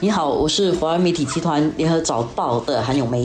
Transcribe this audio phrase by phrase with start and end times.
[0.00, 3.24] 你好，我是华文媒体集团联合早报的韩永梅。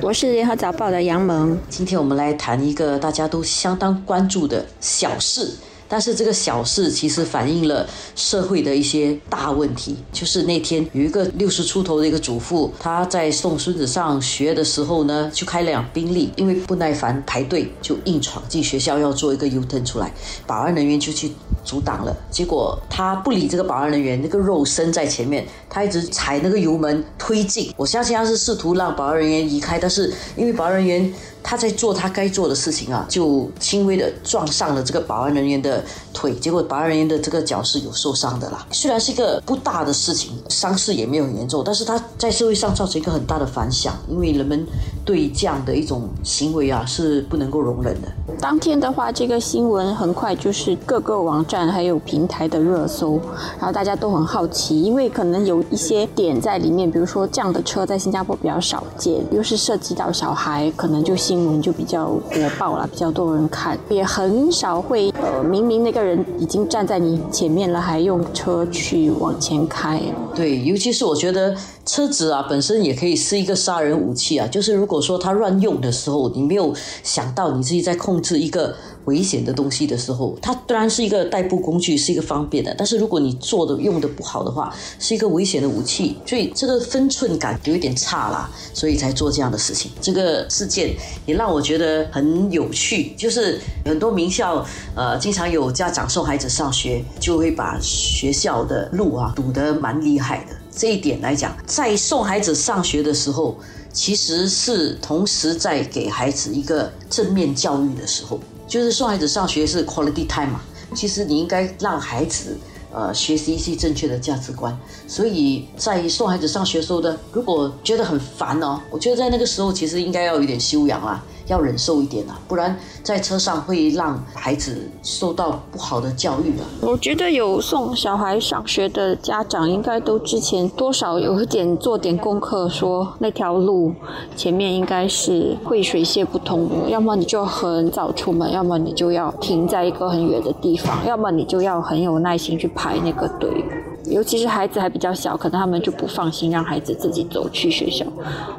[0.00, 1.58] 我是联合早报的杨萌。
[1.68, 5.52] 今天我们来谈一个大家都相当关注的小事。
[5.94, 9.96] 但是这个小事其实反映了社会的一些大问题。
[10.10, 20.12] 就是那天有一个六十出头的一个主妇，她在送孙子上学的时候呢，就开辆宾利，因为不耐烦排队，就硬闯进学校要做一个 U turn 出来，
[20.48, 21.30] 保安人员就去
[21.64, 22.12] 阻挡了。
[22.28, 27.72] 结果她不理这个保安人员，那个肉身在前面，她一直踩那个油门推进。
[27.76, 31.14] 我相信她是试图让保安人员移开，但是因为保安人员。
[31.54, 38.66] 他在做他该做的事情啊，就轻微的撞上了这个保安人员的腿，结果保安人员的这个脚是有受伤的啦。
[38.72, 44.66] 虽然是一个不大的事情，伤势也没有很严重，但是他在社会上造成一个很大的反响，因为人们
[45.04, 48.08] 对这样的一种行为啊是不能够容忍的。
[48.40, 53.20] 当天的话，这个新闻很快就是各个网站还有平台的热搜，
[53.58, 62.20] 然后大家都很好奇，因为可能有一些点在里面，比如说这样的车在新加坡比较少见，又是涉及到小孩，可能就新闻就比较火
[62.58, 70.00] 爆了，比较多人看，也很少会呃，明明那个人已经站在你前面了，还用车去往前开。
[70.34, 78.74] 对，尤其是我觉得车子啊本身也可以是一个杀人武器啊，就是如果说他乱用的时候，你没有想到你自己在控制一个。
[79.04, 82.74] 危险的东西的时候，它当然是一个代步工具，是一个方便的。
[82.76, 86.16] 但是如果你做的用的不好的话，是一个危险的武器。
[86.26, 89.90] 所以这个分寸感有一点差啦，所以才做这样的事情。
[90.00, 90.94] 这个事件
[91.26, 100.56] 也让我觉得很有趣，就是很多名校呃，经常有家长送孩子上学，就会把学校的路啊堵得蛮厉害的。
[100.76, 103.56] 这一点来讲，在送孩子上学的时候，
[103.92, 108.40] 其实是同时在给孩子一个正面教育的时候。
[108.66, 110.60] 就是送孩子上学是 quality time 嘛，
[110.94, 112.56] 其实你应该让孩子
[112.92, 114.76] 呃学习一些正确的价值观，
[115.06, 121.24] 所以在送孩子上学时候的，如果觉得很烦哦，我觉得在那个时候其实应该要有点修养啦。
[121.46, 126.64] 要忍受一点啊，不然在车上会让孩子受到不好的教育啊。
[126.80, 133.92] 我觉得有送小孩上学的家长，应该都之前多少有一点做点功课，说那条路
[134.36, 143.64] 前面应该是会水泄不通的，要么你就很早出门，要么你就要停在一个很远的地方，要么你就要很有耐心去排那个队。
[144.06, 148.04] 尤其是孩子还比较小，可能他们就不放心让孩子自己走去学校。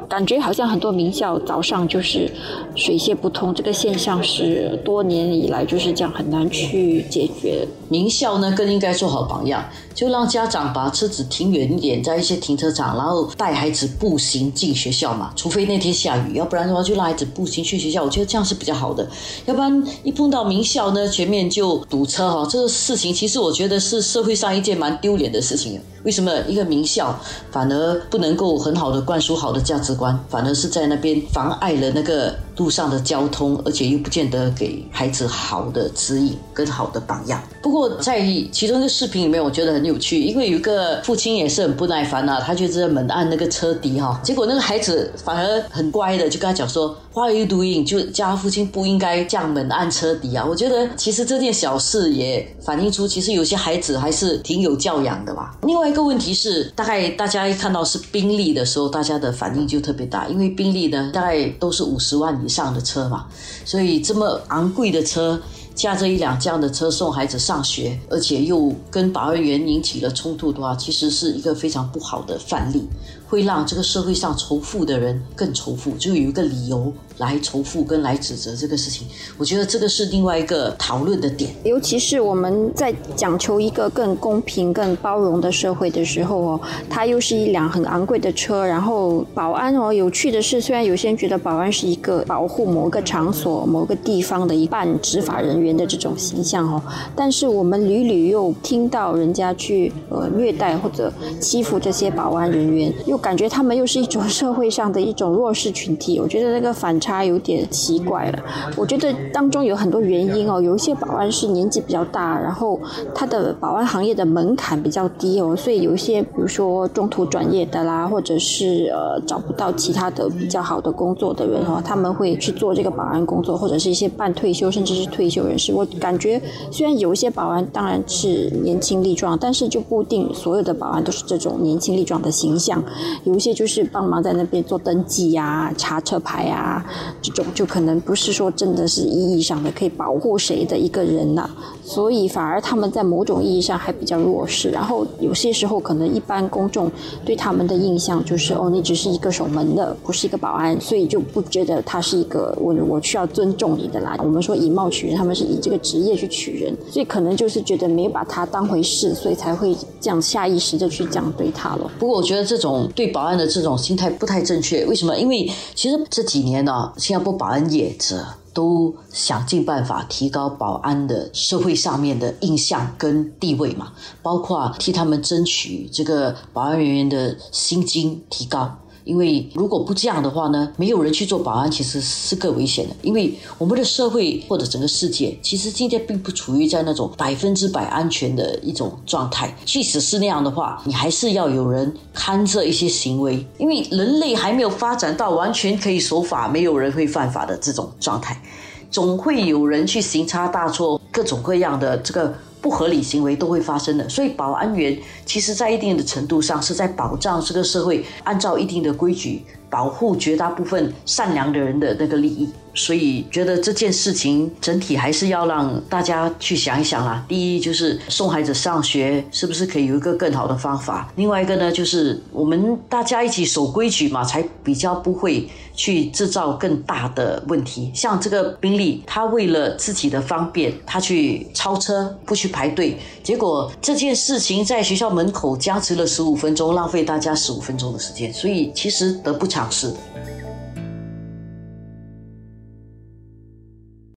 [0.08, 2.30] 感觉好像很多名校早上就是
[2.74, 7.66] 水泄不通，这个现象是多年以来就是这样很难去解决。
[7.88, 9.64] 名校呢更应该做好榜样，
[9.94, 15.32] 就让家长把车子停远一点，在一些停车场，然后带孩子步行进学校嘛。
[15.36, 18.02] 除非那天下雨，要不然的话就让孩子步行去学校。
[18.02, 19.08] 我觉得这样是比较好的。
[19.44, 22.46] 要不然一碰到名校呢，前面就堵车哈。
[22.50, 25.80] 这个事情其实我觉得是社会上一件蛮丢脸的的事情。
[26.06, 27.18] 为什么一个名校
[27.50, 37.42] 反而不能够很好的灌输好的价值观，反而是在那边妨碍了那个路上的交通，而且又不见得给孩子好的指引跟好的榜样。
[37.60, 38.20] 不过在
[38.52, 50.46] 其中一个视频里面，我觉得很有趣，因为有一个父亲也是很不耐烦啊，他就在猛按那个车底哈，结果那个孩子反而很乖的，就跟他讲说：“Why are you doing？” 就叫他父亲不应该这样猛按车底啊。
[50.48, 55.56] 我觉得其实这件小事也反映出，其实有些孩子还是挺有教养的吧。
[55.66, 55.95] 另外。
[55.96, 63.26] 个问题是，大概大家一看到是宾利的时候，大家的反应就特别大，因为宾利呢，大概都是五十万以上的车嘛，
[63.64, 65.40] 所以这么昂贵的车，
[65.74, 72.86] 驾着一辆这样的车送孩子上学，而且又跟保安员引起了冲突的话，其实是一个非常不好的范例。
[73.28, 79.06] 会让这个社会上仇富的人更仇富，就有一个理由来仇富跟来指责这个事情。
[79.36, 81.50] 我觉得这个是另外一个讨论的点。
[81.64, 96.80] 尤其是我们在讲求一个更公平、更包容的社会的时候哦，它又是一辆很昂贵的车，然后保安哦，有趣的是，虽然有些人觉得保安是一个保护某个场所、某个地方的一半执法人员的这种形象哦，
[97.16, 102.92] 但是我们屡屡又听到人家去呃虐待或者欺负这些保安人员。
[103.16, 108.38] 感觉他们又是一种社会上的一种弱势群体，我觉得那个反差有点奇怪了。
[108.76, 112.78] 我觉得当中有很多原因哦，有一些保安是年纪比较大，然后
[113.14, 125.72] 他的保安行业的门槛比较低哦，所以有一些比如说中途转业的啦，或者是呃找不到其他的比较好的工作的人哦，他们会去做这个保安工作，或者是一些半退休甚至是退休人士。
[125.72, 126.40] 我感觉
[126.70, 132.82] 虽然有一些保安当然是年轻力壮，但是就不一定所有的保安都是这种年轻力壮的形象。
[133.24, 136.84] 有一些就是帮忙在那边做登记呀、查车牌呀，
[137.22, 141.50] 这种就可能不是说真的是意义上的可以保护谁的一个人呐。
[141.86, 144.70] 所以反而他们在某种意义上还比较弱势。
[144.70, 146.90] 然后有些时候可能一般公众
[147.24, 154.16] 对他们的印象就是哦，你只是一个守门的，不是一个保安，所以就不觉得他是一个我我需要尊重你的啦。
[154.18, 161.90] 我们说以貌取人，他们是以这个职业去取人，所以可能就是觉得没有把他当回事，所以才会这样下意识的去这样对他了。
[161.98, 164.84] 不过我觉得这种对保安的这种心态不太正确。
[164.86, 165.16] 为什么？
[165.16, 168.24] 因为其实这几年呢，新加坡保安业者
[168.56, 173.92] 都想尽办法提高保安的社会上面的印象跟地位嘛，
[174.22, 178.78] 包括替他们争取这个保安人员的薪金提高。
[179.06, 182.96] 因为如果不这样的话呢，没有人去做保安，其实是更危险的。
[183.02, 189.56] 因为我们的社会或者整个世界，其实今天并不处于在那种百分之百安全的一种状态。
[189.64, 198.42] 即使是那样的话，你还是要有人看着一些行为，因为人类还没有发展到完全可以守法、没有人会犯法的这种状态，
[198.90, 202.34] 总会有人去行差大错，各种各样的这个。
[202.66, 209.40] 不合理行为都会发生的，所以保安员其实在一定的程度上是在保障这个社会，按照一定的规矩
[209.70, 212.50] 保护绝大部分善良的人的那个利益。
[212.76, 217.24] 所以觉得这件事情整体还是要让大家去想一想啦。
[217.26, 221.10] 第一就是送孩子上学是不是可以有一个更好的方法？
[221.16, 227.90] 另外一个呢，就是我们大家一起守规矩嘛，才比较不会去制造更大的问题。
[227.94, 239.96] 像这个宾利，他为了自己的方便，他去超车不去排队，结果这件事情在学校门口僵持了十五分钟，浪费大家十五分钟的时间，所以其实得不偿失的。